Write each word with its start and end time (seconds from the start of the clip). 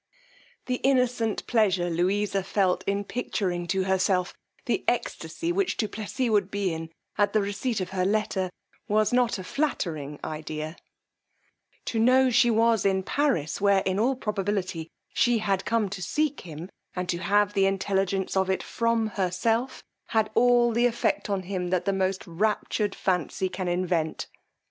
The 0.65 0.77
innocent 0.77 1.45
pleasure 1.45 1.87
Louisa 1.91 2.41
felt 2.41 2.83
in 2.87 3.03
picturing 3.03 3.67
to 3.67 3.83
herself 3.83 4.33
the 4.65 4.83
extacy 4.87 5.51
which 5.53 5.77
du 5.77 5.87
Plessis 5.87 6.27
would 6.31 6.49
be 6.49 6.73
in 6.73 6.89
at 7.19 7.33
the 7.33 7.39
receipt 7.39 7.79
of 7.79 7.91
her 7.91 8.03
letter, 8.03 8.49
was 8.87 9.13
not 9.13 9.37
a 9.37 9.43
flattering 9.43 10.19
idea: 10.23 10.75
to 11.85 11.99
know 11.99 12.31
she 12.31 12.49
was 12.49 12.83
in 12.83 13.03
Paris, 13.03 13.61
where, 13.61 13.81
in 13.85 13.99
all 13.99 14.15
probability, 14.15 14.89
she 15.13 15.37
had 15.37 15.65
come 15.65 15.87
to 15.89 16.01
seek 16.01 16.41
him, 16.41 16.71
and 16.95 17.07
to 17.09 17.19
have 17.19 17.53
the 17.53 17.67
intelligence 17.67 18.35
of 18.35 18.49
it 18.49 18.63
from 18.63 19.05
herself, 19.05 19.83
had 20.07 20.31
all 20.33 20.71
the 20.71 20.87
effect 20.87 21.29
on 21.29 21.43
him 21.43 21.69
that 21.69 21.85
the 21.85 21.93
most 21.93 22.25
raptured 22.25 22.95
fancy 22.95 23.49
can 23.49 23.67
invent. 23.67 24.25